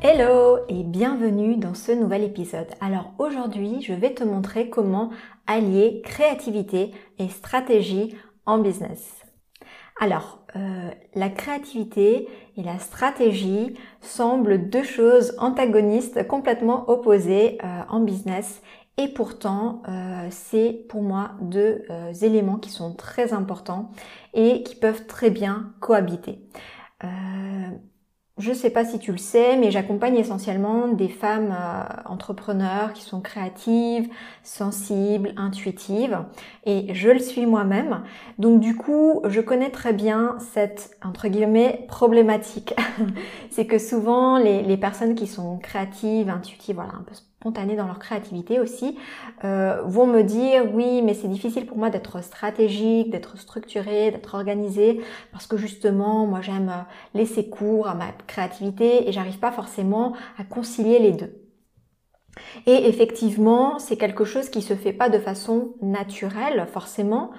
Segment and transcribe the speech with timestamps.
[0.00, 2.68] Hello et bienvenue dans ce nouvel épisode.
[2.80, 5.10] Alors aujourd'hui, je vais te montrer comment
[5.48, 8.14] allier créativité et stratégie
[8.46, 9.24] en business.
[10.00, 17.98] Alors, euh, la créativité et la stratégie semblent deux choses antagonistes complètement opposées euh, en
[17.98, 18.62] business
[18.98, 21.82] et pourtant euh, c'est pour moi deux
[22.22, 23.90] éléments qui sont très importants
[24.32, 26.38] et qui peuvent très bien cohabiter.
[28.38, 32.92] Je ne sais pas si tu le sais, mais j'accompagne essentiellement des femmes euh, entrepreneurs
[32.92, 34.08] qui sont créatives,
[34.44, 36.24] sensibles, intuitives,
[36.64, 38.02] et je le suis moi-même.
[38.38, 42.74] Donc du coup, je connais très bien cette entre guillemets problématique.
[43.50, 48.00] C'est que souvent les, personnes qui sont créatives, intuitives, voilà, un peu spontanées dans leur
[48.00, 48.98] créativité aussi,
[49.44, 54.34] euh, vont me dire oui, mais c'est difficile pour moi d'être stratégique, d'être structuré, d'être
[54.34, 55.00] organisé,
[55.30, 56.72] parce que justement, moi j'aime
[57.14, 61.32] laisser cours à ma créativité et j'arrive pas forcément à concilier les deux.
[62.66, 67.30] Et effectivement, c'est quelque chose qui se fait pas de façon naturelle, forcément.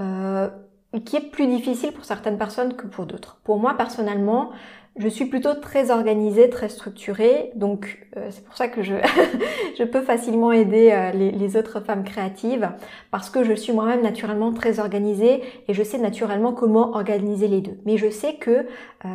[0.00, 0.48] Euh,
[1.04, 3.38] qui est plus difficile pour certaines personnes que pour d'autres.
[3.44, 4.50] Pour moi personnellement,
[4.98, 8.94] je suis plutôt très organisée, très structurée, donc euh, c'est pour ça que je,
[9.78, 12.70] je peux facilement aider euh, les, autres femmes créatives,
[13.10, 17.60] parce que je suis moi-même naturellement très organisée et je sais naturellement comment organiser les
[17.60, 17.78] deux.
[17.84, 18.64] Mais je sais que euh,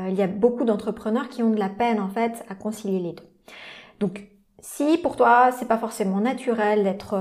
[0.10, 3.14] il y a beaucoup d'entrepreneurs qui ont de la peine en fait à concilier les
[3.14, 3.26] deux.
[4.00, 4.28] Donc
[4.60, 7.16] si pour toi c'est pas forcément naturel d'être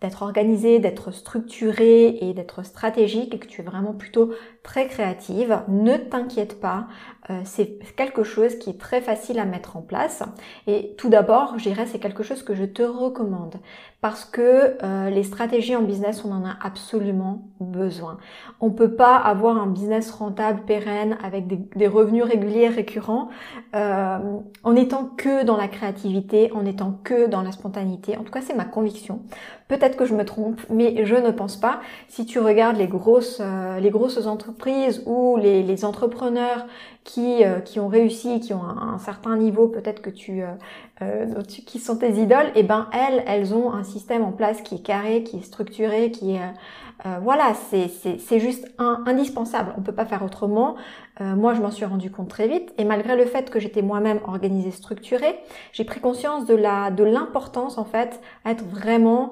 [0.00, 5.60] d'être organisé, d'être structuré et d'être stratégique et que tu es vraiment plutôt très créative,
[5.68, 6.86] ne t'inquiète pas,
[7.30, 10.22] euh, c'est quelque chose qui est très facile à mettre en place.
[10.66, 13.56] Et tout d'abord, je dirais, c'est quelque chose que je te recommande
[14.00, 18.18] parce que euh, les stratégies en business, on en a absolument besoin.
[18.60, 21.46] On peut pas avoir un business rentable, pérenne, avec
[21.76, 23.30] des, revenus réguliers, récurrents,
[23.74, 24.18] euh,
[24.62, 28.16] en étant que dans la créativité, en étant que dans la spontanéité.
[28.16, 29.22] En tout cas, c'est ma conviction.
[29.68, 31.80] Peut-être que je me trompe, mais je ne pense pas.
[32.08, 33.42] Si tu regardes les grosses,
[33.80, 36.66] les grosses entreprises ou les, les entrepreneurs
[37.06, 40.48] qui, euh, qui ont réussi, qui ont un, certain niveau, peut-être que tu, euh,
[41.02, 44.60] euh qui sont tes idoles, et eh ben elles, elles ont un système en place
[44.60, 46.40] qui est carré, qui est structuré, qui est
[47.04, 49.72] euh, voilà, c'est juste indispensable.
[49.78, 50.76] On peut pas faire autrement.
[51.20, 54.18] moi, je m'en suis rendu compte très vite, et malgré le fait que j'étais moi-même
[54.24, 55.38] organisée, structurée,
[55.72, 59.30] j'ai pris conscience de la de l'importance en fait à être vraiment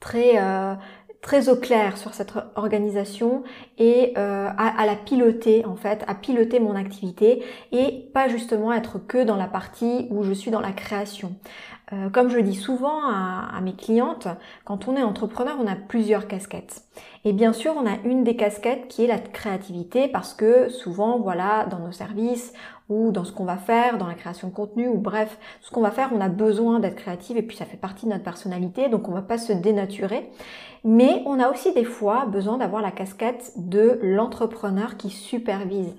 [0.00, 0.38] très
[1.26, 3.42] très au clair sur cette organisation
[3.78, 7.42] et euh, à, la piloter en fait, à piloter mon activité
[7.72, 11.34] et pas justement être que dans la partie où je suis dans la création.
[11.92, 14.28] Euh, comme je dis souvent à, mes clientes,
[14.64, 16.84] quand on est entrepreneur, on a plusieurs casquettes.
[17.24, 21.18] Et bien sûr, on a une des casquettes qui est la créativité parce que souvent,
[21.18, 22.52] voilà, dans nos services
[22.88, 25.80] ou dans ce qu'on va faire, dans la création de contenu ou bref, ce qu'on
[25.80, 28.88] va faire, on a besoin d'être créative et puis ça fait partie de notre personnalité,
[28.88, 30.30] donc on va pas se dénaturer.
[30.84, 35.92] Mais on a aussi des fois besoin d'avoir la casquette de l'entrepreneur qui supervise,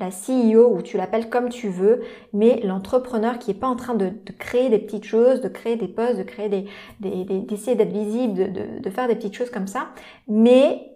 [0.00, 3.94] la CEO ou tu l'appelles comme tu veux, mais l'entrepreneur qui est pas en train
[3.94, 6.66] de, créer des petites choses, de créer des posts, de créer des,
[6.98, 9.90] d'essayer d'être visible, de, de faire des petites choses comme ça,
[10.26, 10.88] mais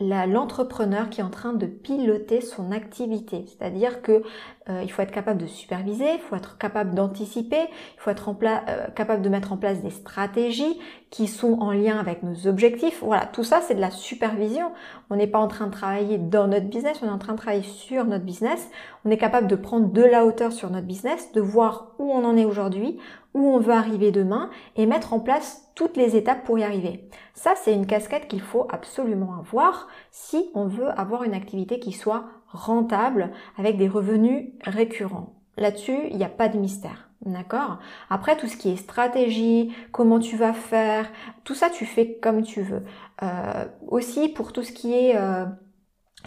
[0.00, 3.44] l'entrepreneur qui est en train de piloter son activité.
[3.46, 4.22] C'est-à-dire que
[4.68, 8.28] euh, il faut être capable de superviser, il faut être capable d'anticiper, il faut être
[8.28, 10.78] en euh, capable de mettre en place des stratégies
[11.10, 13.02] qui sont en lien avec nos objectifs.
[13.02, 14.70] Voilà, tout ça c'est de la supervision.
[15.10, 17.38] On n'est pas en train de travailler dans notre business, on est en train de
[17.38, 18.68] travailler sur notre business.
[19.04, 22.24] On est capable de prendre de la hauteur sur notre business, de voir où on
[22.24, 22.98] en est aujourd'hui,
[23.34, 27.08] où on veut arriver demain et mettre en place toutes les étapes pour y arriver.
[27.34, 31.92] Ça, c'est une casquette qu'il faut absolument avoir si on veut avoir une activité qui
[31.92, 35.34] soit rentable avec des revenus récurrents.
[35.56, 37.10] Là-dessus, il n'y a pas de mystère.
[37.24, 37.78] D'accord?
[38.10, 41.10] Après, tout ce qui est stratégie, comment tu vas faire,
[41.44, 42.84] tout ça, tu fais comme tu veux.
[43.22, 45.16] Euh, aussi, pour tout ce qui est...
[45.16, 45.46] Euh,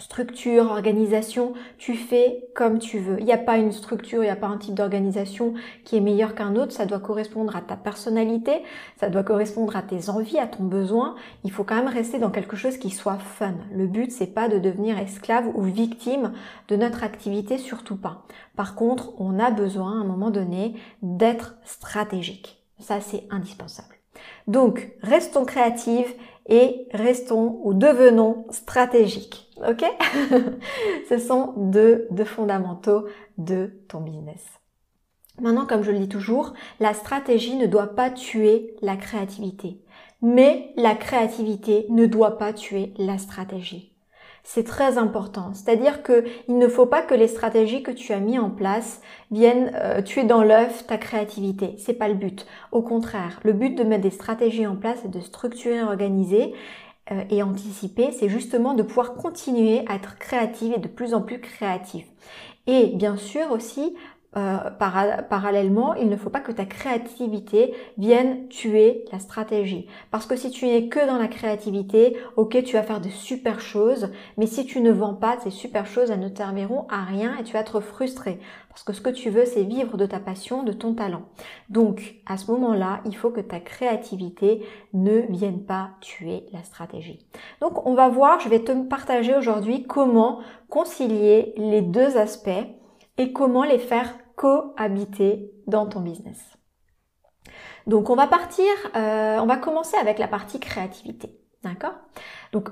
[0.02, 3.20] structure, organisation, tu fais comme tu veux.
[3.20, 5.54] Il n'y a pas une structure, il n'y a pas un type d'organisation
[5.84, 8.62] qui est meilleur qu'un autre, ça doit correspondre à ta personnalité,
[8.98, 11.14] ça doit correspondre à tes envies, à ton besoin.
[11.44, 13.54] Il faut quand même rester dans quelque chose qui soit fun.
[13.72, 16.32] Le but c'est pas de devenir esclave ou victime
[16.66, 18.24] de notre activité, surtout pas.
[18.56, 22.60] Par contre, on a besoin à un moment donné d'être stratégique.
[22.80, 23.94] Ça c'est indispensable.
[24.46, 26.12] Donc, restons créatives
[26.46, 29.50] et restons ou devenons stratégiques.
[29.68, 29.84] Ok?
[31.08, 33.06] Ce sont deux, deux fondamentaux
[33.38, 34.42] de ton business.
[35.40, 39.80] Maintenant, comme je le dis toujours, la stratégie ne doit pas tuer la créativité.
[40.20, 43.91] Mais la créativité ne doit pas tuer la stratégie.
[44.44, 45.52] C'est très important.
[45.54, 49.00] C'est-à-dire que il ne faut pas que les stratégies que tu as mis en place
[49.30, 51.76] viennent euh, tuer dans l'œuf ta créativité.
[51.78, 52.46] C'est pas le but.
[52.72, 56.52] Au contraire, le but de mettre des stratégies en place et de structurer, organiser
[57.12, 61.22] euh, et anticiper, c'est justement de pouvoir continuer à être créative et de plus en
[61.22, 62.06] plus créative.
[62.66, 63.94] Et bien sûr aussi
[64.34, 64.70] euh,
[65.28, 69.86] parallèlement, il ne faut pas que ta créativité vienne tuer la stratégie.
[70.10, 73.60] Parce que si tu n'es que dans la créativité, ok, tu vas faire de super
[73.60, 77.36] choses, mais si tu ne vends pas ces super choses, elles ne serviront à rien
[77.38, 78.38] et tu vas être frustré.
[78.70, 81.24] Parce que ce que tu veux, c'est vivre de ta passion, de ton talent.
[81.68, 84.64] Donc, à ce moment-là, il faut que ta créativité
[84.94, 87.26] ne vienne pas tuer la stratégie.
[87.60, 90.40] Donc, on va voir, je vais te partager aujourd'hui comment
[90.70, 92.48] concilier les deux aspects
[93.18, 96.38] et comment les faire cohabiter dans ton business.
[97.86, 101.36] Donc on va partir, euh, on va commencer avec la partie créativité.
[101.64, 101.94] D'accord?
[102.52, 102.68] Donc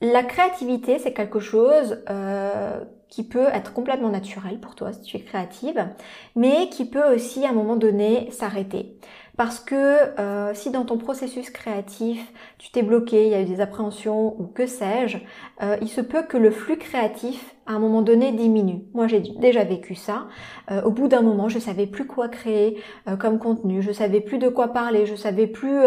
[0.00, 5.16] la créativité, c'est quelque chose euh, qui peut être complètement naturel pour toi si tu
[5.16, 5.86] es créative,
[6.36, 8.98] mais qui peut aussi à un moment donné s'arrêter.
[9.40, 9.74] Parce que
[10.20, 14.38] euh, si dans ton processus créatif, tu t'es bloqué, il y a eu des appréhensions
[14.38, 15.16] ou que sais-je,
[15.62, 18.82] euh, il se peut que le flux créatif, à un moment donné, diminue.
[18.92, 20.28] Moi, j'ai déjà vécu ça.
[20.70, 22.82] Euh, au bout d'un moment, je savais plus quoi créer
[23.18, 25.84] comme contenu, je savais plus de quoi parler, je savais plus,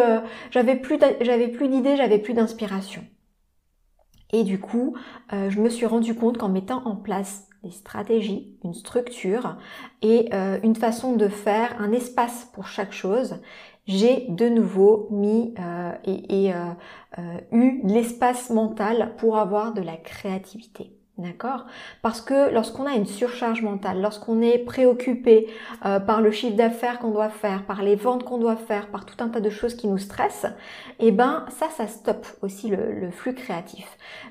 [0.50, 3.04] j'avais plus, j'avais plus d'idées, j'avais plus d'inspiration.
[4.32, 4.98] Et du coup,
[5.32, 9.56] je me suis rendu compte qu'en mettant en place des stratégies, une structure
[10.02, 13.40] et euh, une façon de faire, un espace pour chaque chose,
[13.88, 20.92] j'ai de nouveau mis euh, et, euh, eu l'espace mental pour avoir de la créativité.
[21.20, 21.68] D'accord?
[22.02, 25.48] Parce que lorsqu'on a une surcharge mentale, lorsqu'on est préoccupé
[25.82, 29.24] par le chiffre d'affaires qu'on doit faire, par les ventes qu'on doit faire, par tout
[29.24, 30.48] un tas de choses qui nous stressent,
[30.98, 33.86] eh ben ça, ça stoppe aussi le, le flux créatif.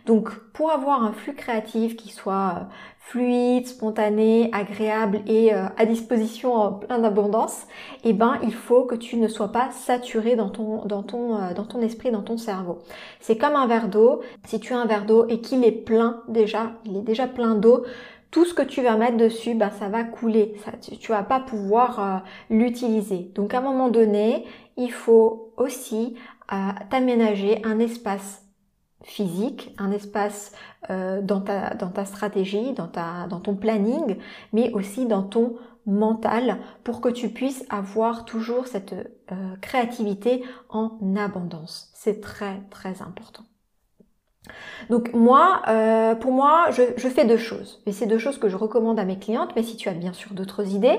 [0.07, 2.67] Donc pour avoir un flux créatif qui soit
[3.05, 7.67] fluide, spontané, agréable et euh, à disposition en plein d'abondance,
[8.05, 11.53] eh ben il faut que tu ne sois pas saturé dans ton dans ton euh,
[11.53, 12.79] dans ton esprit, dans ton cerveau.
[13.21, 14.23] C'est comme un verre d'eau.
[14.47, 17.55] Si tu as un verre d'eau et qu'il est plein déjà, il est déjà plein
[17.57, 17.85] d'eau,
[18.31, 20.55] tout ce que tu vas mettre dessus, bah, ça va couler.
[20.81, 22.19] Tu, vas pas pouvoir euh,
[22.51, 23.31] l'utiliser.
[23.35, 24.47] Donc à un moment donné,
[24.77, 26.17] il faut aussi
[26.91, 28.42] t'aménager un espace
[29.05, 30.53] physique, un espace
[30.91, 34.17] euh, dans, ta, dans ta stratégie, dans, ta, dans ton planning,
[34.53, 35.57] mais aussi dans ton
[35.87, 41.91] mental pour que tu puisses avoir toujours cette euh, créativité en abondance.
[41.95, 43.45] C'est très très important.
[44.91, 47.81] Donc moi, euh, pour moi, je, je, fais deux choses.
[47.87, 49.51] Et c'est deux choses que je recommande à mes clientes.
[49.55, 50.99] Mais si tu as bien sûr d'autres idées,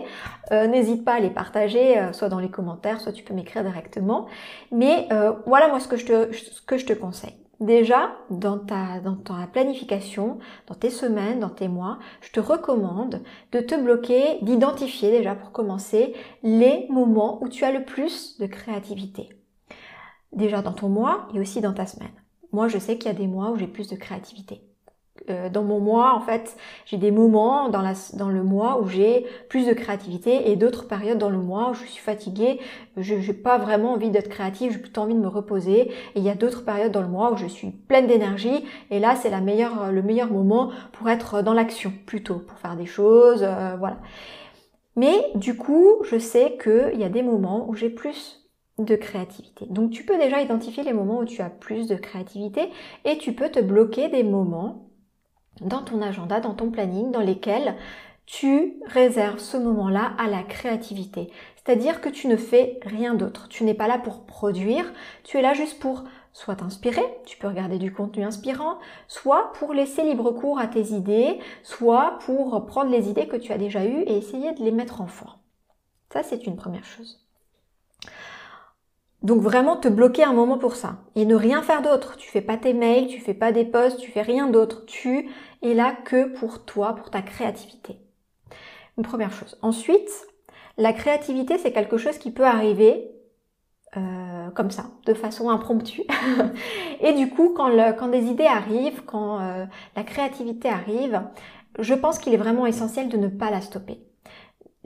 [0.51, 4.27] n'hésite pas à les partager, soit dans les commentaires, soit tu peux m'écrire directement.
[4.71, 5.09] Mais
[5.45, 7.42] voilà moi ce que je te, ce que je te conseille.
[7.63, 13.23] Déjà, dans ta, dans ta planification, dans tes semaines, dans tes mois, je te recommande
[13.53, 18.47] de te bloquer, d'identifier déjà pour commencer les moments où tu as le plus de
[18.47, 19.29] créativité.
[20.33, 22.11] Déjà dans ton mois et aussi dans ta semaine.
[22.51, 24.61] Moi, je sais qu'il y a des mois où j'ai plus de créativité.
[25.29, 28.87] Euh, dans mon mois, en fait, j'ai des moments dans, la, dans le mois où
[28.87, 32.59] j'ai plus de créativité et d'autres périodes dans le mois où je suis fatiguée,
[32.97, 35.91] je n'ai pas vraiment envie d'être créative, j'ai plutôt envie de me reposer.
[35.91, 38.99] Et il y a d'autres périodes dans le mois où je suis pleine d'énergie et
[38.99, 43.75] là, c'est le meilleur moment pour être dans l'action plutôt, pour faire des choses, euh,
[43.77, 43.97] voilà.
[44.95, 48.43] Mais du coup, je sais qu'il y a des moments où j'ai plus
[48.79, 49.65] de créativité.
[49.69, 52.69] Donc tu peux déjà identifier les moments où tu as plus de créativité
[53.05, 54.89] et tu peux te bloquer des moments
[55.61, 57.75] dans ton agenda, dans ton planning, dans lesquels
[58.25, 61.29] tu réserves ce moment-là à la créativité.
[61.55, 63.47] C'est-à-dire que tu ne fais rien d'autre.
[63.49, 64.91] Tu n'es pas là pour produire,
[65.23, 69.73] tu es là juste pour soit t'inspirer, tu peux regarder du contenu inspirant, soit pour
[69.73, 73.85] laisser libre cours à tes idées, soit pour prendre les idées que tu as déjà
[73.85, 75.37] eues et essayer de les mettre en forme.
[76.11, 77.19] Ça, c'est une première chose.
[79.23, 82.17] Donc vraiment te bloquer un moment pour ça et ne rien faire d'autre.
[82.17, 84.85] Tu fais pas tes mails, tu fais pas des posts, tu fais rien d'autre.
[84.85, 85.29] Tu
[85.61, 87.97] es là que pour toi, pour ta créativité.
[88.97, 89.57] Une première chose.
[89.61, 90.11] Ensuite,
[90.77, 93.11] la créativité, c'est quelque chose qui peut arriver
[93.95, 96.01] euh, comme ça, de façon impromptue.
[96.99, 99.65] et du coup, quand, des idées arrivent, quand euh,
[99.95, 101.21] la créativité arrive,
[101.79, 103.99] je pense qu'il est vraiment essentiel de ne pas la stopper.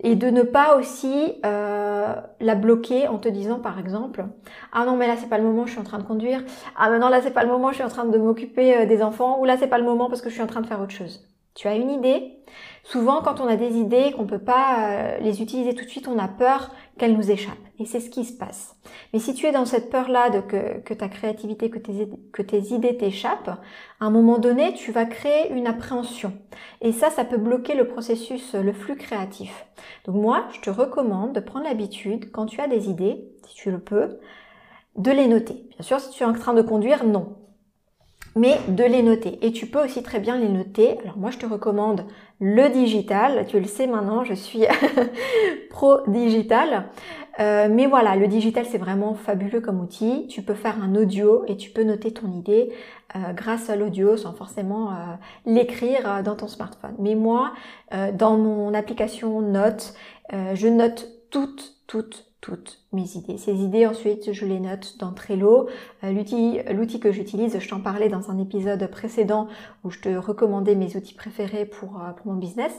[0.03, 4.25] Et de ne pas aussi euh, la bloquer en te disant par exemple
[4.71, 6.43] ah non mais là c'est pas le moment je suis en train de conduire.
[6.77, 9.39] Ah non là c'est pas le moment je suis en train de m'occuper des enfants.
[9.39, 10.91] Ou là c'est pas le moment parce que je suis en train de faire autre
[10.91, 11.27] chose.
[11.57, 12.37] Tu as une idée?
[12.83, 16.07] Souvent, quand on a des idées qu'on peut pas euh, les utiliser tout de suite,
[16.07, 17.55] on a peur qu'elles nous échappent.
[17.79, 18.75] Et c'est ce qui se passe.
[19.13, 22.73] Mais si tu es dans cette peur-là de que, ta créativité, que tes, que tes
[22.73, 23.59] idées t'échappent,
[23.99, 26.33] à un moment donné, tu vas créer une appréhension.
[26.81, 29.65] Et ça, ça peut bloquer le processus, le flux créatif.
[30.05, 33.71] Donc moi, je te recommande de prendre l'habitude, quand tu as des idées, si tu
[33.71, 34.17] le peux,
[34.97, 35.69] de les noter.
[35.69, 37.36] Bien sûr, si tu es en train de conduire, non
[38.37, 39.39] mais de les noter.
[39.41, 40.97] Et tu peux aussi très bien les noter.
[41.03, 42.05] Alors moi, je te recommande
[42.39, 43.45] le digital.
[43.47, 44.63] Tu le sais maintenant, je suis
[45.69, 46.89] pro digital.
[47.39, 50.27] Euh, mais voilà, le digital, c'est vraiment fabuleux comme outil.
[50.27, 52.73] Tu peux faire un audio et tu peux noter ton idée
[53.15, 54.93] euh, grâce à l'audio sans forcément euh,
[55.45, 56.95] l'écrire dans ton smartphone.
[56.99, 57.53] Mais moi,
[58.13, 59.93] dans mon application Note,
[60.31, 63.37] je note toutes, toutes, toutes mes idées.
[63.37, 65.67] Ces idées, ensuite, je les note dans Trello.
[66.03, 69.47] Euh, l'outil, que j'utilise, je t'en parlais dans un épisode précédent
[69.83, 72.73] où je te recommandais mes outils préférés pour, euh, pour mon business.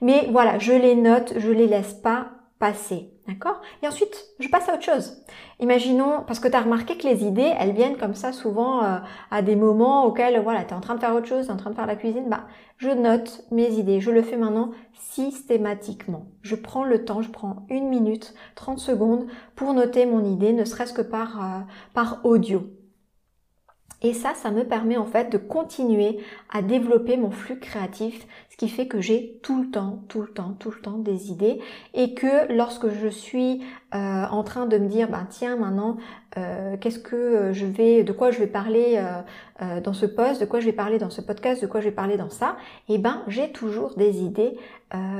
[0.00, 3.10] Mais voilà, je les note, je les laisse pas passer.
[3.28, 3.60] D'accord?
[3.82, 5.22] Et ensuite, je passe à autre chose.
[5.60, 8.96] Imaginons, parce que tu as remarqué que les idées, elles viennent comme ça souvent euh,
[9.30, 11.54] à des moments auxquels, voilà, tu es en train de faire autre chose, tu es
[11.54, 12.46] en train de faire la cuisine, bah,
[12.78, 14.00] je note mes idées.
[14.00, 16.28] Je le fais maintenant systématiquement.
[16.40, 20.64] Je prends le temps, je prends une minute, 30 secondes pour noter mon idée, ne
[20.64, 21.60] serait-ce que par, euh,
[21.92, 22.62] par audio.
[24.00, 26.18] Et ça, ça me permet en fait de continuer
[26.50, 30.28] à développer mon flux créatif, ce qui fait que j'ai tout le temps, tout le
[30.28, 31.58] temps, tout le temps des idées
[31.94, 33.64] et que lorsque je suis
[33.94, 35.96] euh, en train de me dire, bah tiens, maintenant,
[36.36, 39.02] euh, qu'est-ce que je vais, de quoi je vais parler
[39.60, 41.86] euh, dans ce post, de quoi je vais parler dans ce podcast, de quoi je
[41.86, 42.56] vais parler dans ça,
[42.88, 44.56] eh ben j'ai toujours des idées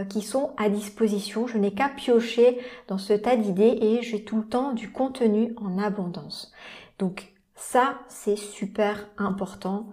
[0.09, 1.47] qui sont à disposition.
[1.47, 5.53] Je n'ai qu'à piocher dans ce tas d'idées et j'ai tout le temps du contenu
[5.61, 6.53] en abondance.
[6.99, 9.89] Donc ça, c'est super important.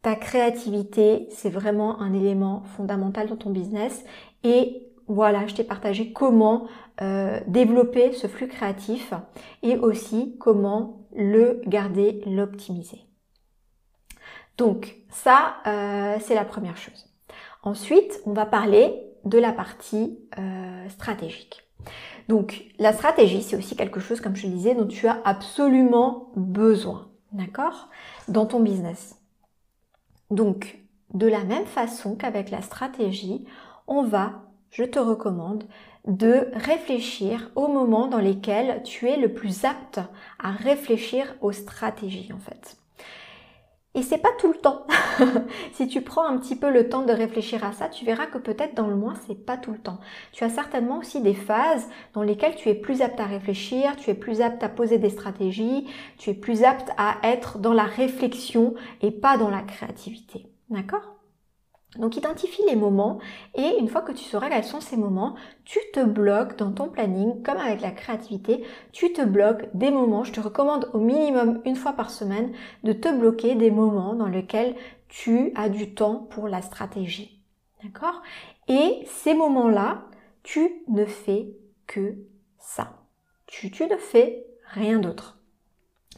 [0.00, 4.04] Ta créativité, c'est vraiment un élément fondamental dans ton business.
[4.42, 6.66] Et voilà, je t'ai partagé comment
[7.02, 9.12] euh, développer ce flux créatif
[9.62, 13.04] et aussi comment le garder, l'optimiser.
[14.56, 17.06] Donc ça, euh, c'est la première chose.
[17.62, 18.94] Ensuite, on va parler
[19.26, 21.68] de la partie euh, stratégique.
[22.28, 26.32] Donc la stratégie, c'est aussi quelque chose, comme je le disais, dont tu as absolument
[26.34, 27.09] besoin.
[27.32, 27.88] D'accord?
[28.28, 29.16] Dans ton business.
[30.30, 30.78] Donc,
[31.14, 33.44] de la même façon qu'avec la stratégie,
[33.86, 35.64] on va, je te recommande,
[36.06, 40.00] de réfléchir aux moments dans lesquels tu es le plus apte
[40.38, 42.76] à réfléchir aux stratégies en fait.
[43.94, 44.86] Et c'est pas tout le temps.
[45.72, 48.38] si tu prends un petit peu le temps de réfléchir à ça, tu verras que
[48.38, 49.98] peut-être dans le mois, c'est pas tout le temps.
[50.32, 54.10] Tu as certainement aussi des phases dans lesquelles tu es plus apte à réfléchir, tu
[54.10, 57.84] es plus apte à poser des stratégies, tu es plus apte à être dans la
[57.84, 60.46] réflexion et pas dans la créativité.
[60.68, 61.19] D'accord?
[61.96, 63.18] Donc identifie les moments
[63.54, 66.88] et une fois que tu sauras quels sont ces moments, tu te bloques dans ton
[66.88, 70.22] planning comme avec la créativité, tu te bloques des moments.
[70.22, 72.52] Je te recommande au minimum une fois par semaine
[72.84, 74.76] de te bloquer des moments dans lesquels
[75.08, 77.42] tu as du temps pour la stratégie.
[77.82, 78.22] D'accord?
[78.68, 80.04] Et ces moments-là,
[80.44, 81.56] tu ne fais
[81.88, 82.18] que
[82.58, 82.92] ça.
[83.46, 85.39] Tu, tu ne fais rien d'autre.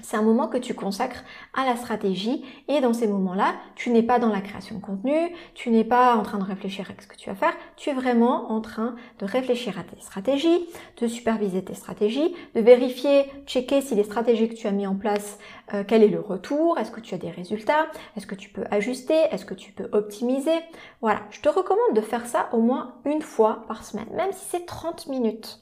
[0.00, 1.22] C'est un moment que tu consacres
[1.52, 5.12] à la stratégie et dans ces moments-là, tu n'es pas dans la création de contenu,
[5.52, 7.92] tu n'es pas en train de réfléchir à ce que tu vas faire, tu es
[7.92, 10.66] vraiment en train de réfléchir à tes stratégies,
[10.98, 14.94] de superviser tes stratégies, de vérifier, checker si les stratégies que tu as mis en
[14.94, 15.38] place,
[15.74, 18.64] euh, quel est le retour, est-ce que tu as des résultats, est-ce que tu peux
[18.70, 20.58] ajuster, est-ce que tu peux optimiser.
[21.02, 24.46] Voilà, je te recommande de faire ça au moins une fois par semaine, même si
[24.48, 25.61] c'est 30 minutes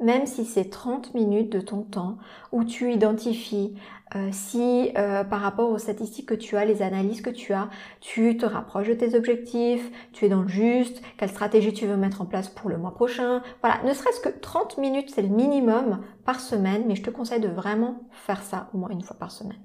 [0.00, 2.18] même si c'est 30 minutes de ton temps
[2.52, 3.74] où tu identifies
[4.14, 7.68] euh, si euh, par rapport aux statistiques que tu as, les analyses que tu as,
[8.00, 11.96] tu te rapproches de tes objectifs, tu es dans le juste, quelle stratégie tu veux
[11.96, 13.42] mettre en place pour le mois prochain.
[13.62, 17.40] Voilà, ne serait-ce que 30 minutes, c'est le minimum par semaine, mais je te conseille
[17.40, 19.58] de vraiment faire ça au moins une fois par semaine.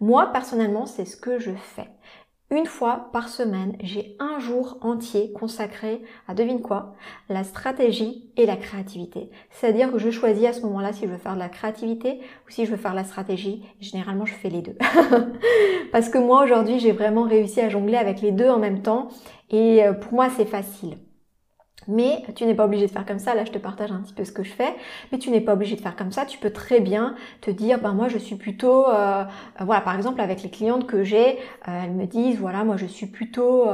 [0.00, 1.88] Moi, personnellement, c'est ce que je fais.
[2.50, 6.94] Une fois par semaine, j'ai un jour entier consacré à devine quoi
[7.28, 9.30] La stratégie et la créativité.
[9.50, 12.50] C'est-à-dire que je choisis à ce moment-là si je veux faire de la créativité ou
[12.50, 13.64] si je veux faire la stratégie.
[13.80, 14.76] Généralement, je fais les deux.
[15.92, 19.08] Parce que moi, aujourd'hui, j'ai vraiment réussi à jongler avec les deux en même temps.
[19.50, 20.98] Et euh, pour moi, c'est facile.
[21.88, 23.34] Mais tu n'es pas obligé de faire comme ça.
[23.34, 24.74] Là, je te partage un petit peu ce que je fais.
[25.12, 26.24] Mais tu n'es pas obligé de faire comme ça.
[26.26, 29.24] Tu peux très bien te dire, ben moi, je suis plutôt, euh,
[29.60, 31.38] euh, voilà, par exemple, avec les clientes que j'ai,
[31.68, 33.66] euh, elles me disent, voilà, moi, je suis plutôt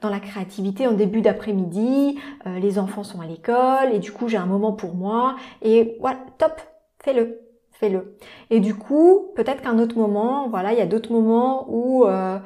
[0.00, 2.18] dans la créativité en début d'après-midi.
[2.46, 5.36] les enfants sont à l'école et du coup, j'ai un moment pour moi.
[5.62, 6.60] Et voilà, top,
[7.02, 7.46] fais-le
[7.78, 8.16] fais-le.
[8.50, 12.38] Et du coup, peut-être qu'un autre moment, voilà, il y a d'autres moments où euh,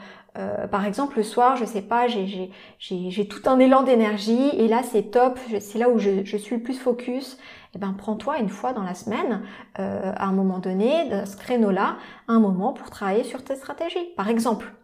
[0.71, 5.11] par exemple, le soir, je sais pas, j'ai tout un élan d'énergie et là c'est
[5.11, 7.39] top, c'est là où je, suis le plus focus.
[7.75, 9.43] Eh ben, prends-toi une fois dans la semaine,
[9.79, 11.97] euh, à un moment donné, de ce créneau-là,
[12.27, 14.13] un moment pour travailler sur tes stratégies.
[14.17, 14.75] Par exemple,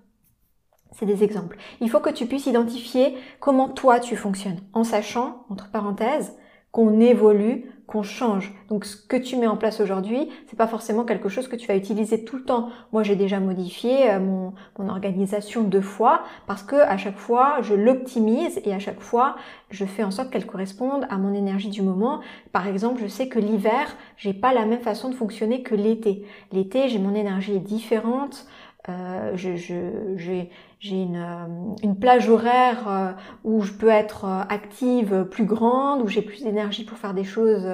[0.92, 1.58] c'est des exemples.
[1.80, 6.36] Il faut que tu puisses identifier comment toi tu fonctionnes, en sachant, entre parenthèses,
[6.70, 8.52] qu'on évolue, qu'on change.
[8.68, 11.68] Donc ce que tu mets en place aujourd'hui, c'est pas forcément quelque chose que tu
[11.68, 12.70] vas utiliser tout le temps.
[12.92, 14.52] Moi, j'ai déjà modifié euh, mon,
[14.88, 19.36] organisation deux fois parce que à chaque fois, je l'optimise et à chaque fois,
[19.70, 22.20] je fais en sorte qu'elle corresponde à mon énergie du moment.
[22.52, 26.24] Par exemple, je sais que l'hiver, j'ai pas la même façon de fonctionner que l'été.
[26.52, 28.46] L'été, j'ai mon énergie différente.
[28.88, 30.50] Euh, j'ai
[30.84, 33.12] une, euh, une, plage horaire euh,
[33.44, 37.66] où je peux être active plus grande, où j'ai plus d'énergie pour faire des choses.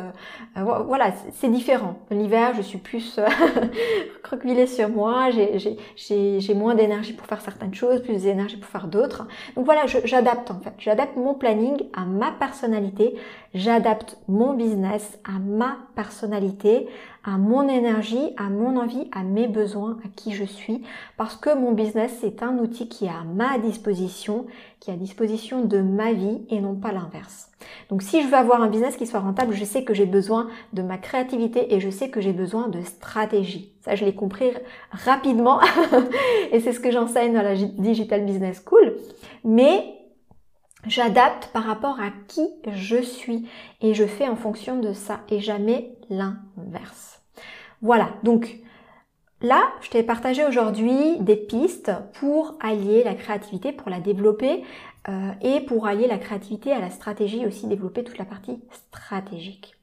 [0.56, 1.99] voilà, c'est différent.
[2.11, 3.18] L'hiver, je suis plus
[4.16, 9.26] recroquevillée sur moi, j'ai moins d'énergie pour faire certaines choses, plus d'énergie pour faire d'autres.
[9.56, 10.75] Donc voilà, j'adapte en fait.
[10.78, 13.14] J'adapte mon planning à ma personnalité,
[13.54, 16.88] j'adapte mon business à ma personnalité,
[17.25, 20.82] à mon énergie, à mon envie, à mes besoins, à qui je suis,
[21.16, 24.46] parce que mon business, c'est un outil qui est à ma disposition,
[24.78, 27.50] qui est à disposition de ma vie et non pas l'inverse.
[27.88, 30.49] Donc si je veux avoir un business qui soit rentable, je sais que j'ai besoin
[30.75, 33.72] de ma créativité et je sais que j'ai besoin de stratégie.
[33.80, 34.50] Ça, je l'ai compris
[34.90, 35.61] rapidement
[36.52, 38.96] et c'est ce que j'enseigne dans la Digital Business School.
[39.44, 39.99] Mais
[40.84, 43.49] J'adapte par rapport à qui je suis
[43.82, 47.23] et je fais en fonction de ça et jamais l'inverse.
[47.82, 48.58] Voilà, donc
[49.43, 54.63] là, je t'ai partagé aujourd'hui des pistes pour allier la créativité, pour la développer
[55.09, 59.76] euh, et pour allier la créativité à la stratégie, aussi développer toute la partie stratégique.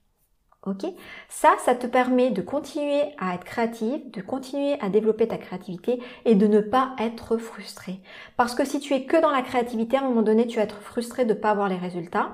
[0.66, 0.86] Ok
[1.30, 6.02] Ça, ça te permet de continuer à être créative, de continuer à développer ta créativité
[6.26, 8.02] et de ne pas être frustré.
[8.36, 10.64] Parce que si tu es que dans la créativité, à un moment donné, tu vas
[10.64, 12.32] être frustré de ne pas avoir les résultats.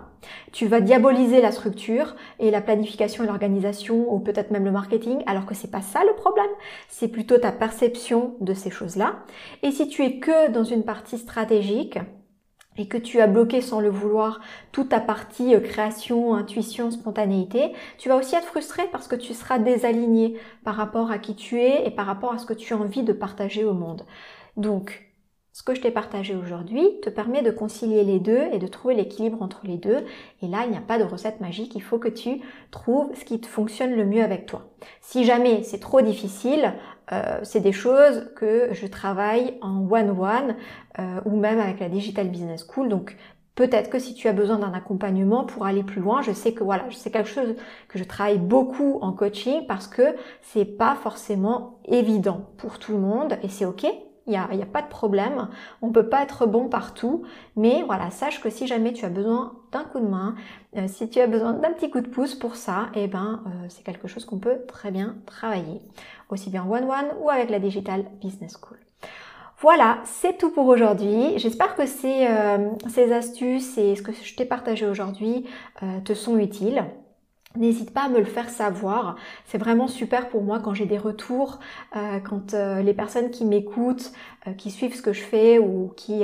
[0.52, 5.22] Tu vas diaboliser la structure et la planification et l'organisation ou peut-être même le marketing,
[5.28, 6.50] alors que c'est pas ça le problème.
[6.90, 9.18] C'est plutôt ta perception de ces choses-là.
[9.62, 12.00] Et si tu es que dans une partie stratégique,
[12.78, 17.74] et que tu as bloqué sans le vouloir toute ta partie euh, création, intuition, spontanéité,
[17.98, 21.60] tu vas aussi être frustré parce que tu seras désaligné par rapport à qui tu
[21.60, 24.06] es et par rapport à ce que tu as envie de partager au monde.
[24.58, 25.06] Donc,
[25.56, 28.94] ce que je t'ai partagé aujourd'hui te permet de concilier les deux et de trouver
[28.94, 30.04] l'équilibre entre les deux.
[30.42, 33.24] Et là, il n'y a pas de recette magique, il faut que tu trouves ce
[33.24, 34.68] qui te fonctionne le mieux avec toi.
[35.00, 36.74] Si jamais c'est trop difficile,
[37.12, 40.56] euh, c'est des choses que je travaille en one-one
[41.00, 42.90] euh, ou même avec la Digital Business School.
[42.90, 43.16] Donc
[43.56, 46.64] peut-être que si tu as besoin d'un accompagnement pour aller plus loin, je sais que
[46.64, 47.56] voilà, c'est quelque chose
[47.88, 53.00] que je travaille beaucoup en coaching parce que c'est pas forcément évident pour tout le
[53.00, 53.86] monde et c'est ok.
[54.28, 55.50] Il n'y a, pas de problème,
[55.84, 57.24] on peut pas être bon partout,
[57.56, 60.34] mais voilà, sache que si jamais tu as besoin d'un coup de main,
[60.78, 63.66] euh, si tu as besoin d'un petit coup de pouce pour ça, eh ben euh,
[63.70, 65.80] c'est quelque chose qu'on peut très bien travailler,
[66.30, 68.80] aussi bien one-one ou avec la Digital Business School.
[69.60, 71.38] Voilà, c'est tout pour aujourd'hui.
[71.38, 75.46] J'espère que ces, euh, ces, astuces et ce que je t'ai partagé aujourd'hui
[76.04, 76.84] te sont utiles.
[77.58, 79.16] N'hésite pas à me le faire savoir.
[79.46, 81.60] C'est vraiment super pour moi quand j'ai des retours,
[81.96, 84.12] euh, quand euh, les personnes qui m'écoutent,
[84.48, 86.24] euh, qui suivent ce que je fais ou qui,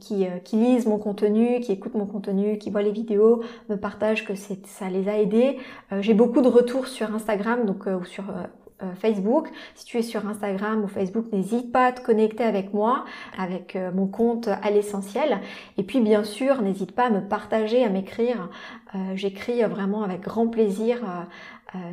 [0.00, 4.24] qui, qui, lisent mon contenu, qui écoutent mon contenu, qui voient les vidéos, me partagent
[4.24, 5.58] que ça les a aidés.
[6.00, 8.44] j'ai beaucoup de retours sur Instagram donc, ou sur euh,
[8.94, 9.48] Facebook.
[9.74, 13.04] Si tu es sur Instagram ou Facebook, n'hésite pas à te connecter avec moi,
[13.38, 15.40] avec euh, mon compte à l'essentiel.
[15.78, 18.48] Et puis bien sûr, n'hésite pas à me partager, à m'écrire.
[18.94, 20.98] Euh, j'écris vraiment avec grand plaisir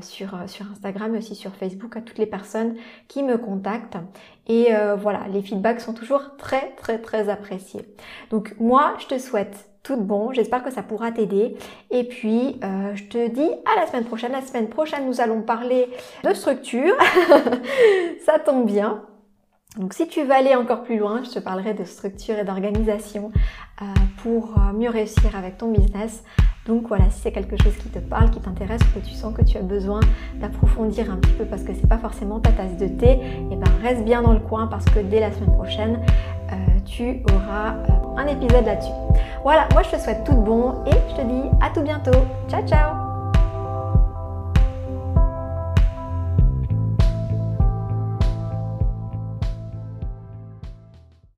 [0.01, 2.75] sur, sur Instagram et aussi sur Facebook à toutes les personnes
[3.07, 3.97] qui me contactent.
[4.47, 4.67] Et
[4.99, 7.81] voilà, les feedbacks sont toujours très très très appréciés.
[8.29, 10.31] Donc moi, je te souhaite tout bon.
[10.33, 11.55] J'espère que ça pourra t'aider.
[11.89, 14.31] Et puis, euh, je te dis à la semaine prochaine.
[14.31, 15.89] La semaine prochaine, nous allons parler
[16.23, 16.95] de structure.
[18.25, 19.03] ça tombe bien.
[19.77, 23.31] Donc si tu veux aller encore plus loin, je te parlerai de structure et d'organisation
[23.81, 23.85] euh,
[24.21, 26.25] pour euh, mieux réussir avec ton business.
[26.67, 29.41] Donc voilà, si c'est quelque chose qui te parle, qui t'intéresse, que tu sens que
[29.43, 30.01] tu as besoin
[30.41, 33.55] d'approfondir un petit peu parce que c'est pas forcément ta tasse de thé, et eh
[33.55, 36.01] ben reste bien dans le coin parce que dès la semaine prochaine,
[36.85, 37.75] tu auras
[38.17, 38.91] un épisode là-dessus.
[39.43, 42.11] Voilà, moi je te souhaite tout de bon et je te dis à tout bientôt.
[42.49, 43.00] Ciao ciao